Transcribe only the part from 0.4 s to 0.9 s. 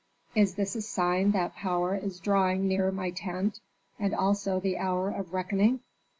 this a